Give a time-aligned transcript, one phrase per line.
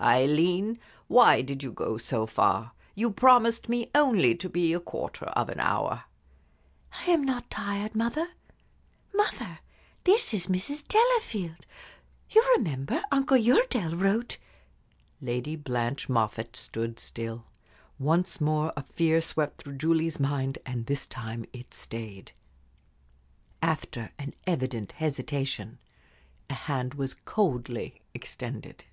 [0.00, 2.72] "Aileen, why did you go so far?
[2.96, 6.06] You promised me only to be a quarter of an hour."
[7.06, 8.30] "I am not tired, mother.
[9.14, 9.60] Mother,
[10.02, 10.88] this is Mrs.
[10.88, 11.64] Delafield.
[12.32, 14.38] You remember, Uncle Uredale wrote"
[15.30, 17.44] Lady Blanche Moffatt stood still.
[17.96, 22.32] Once more a fear swept through Julie's mind, and this time it stayed.
[23.62, 25.78] After an evident hesitation,
[26.50, 28.84] a hand was coldly extended.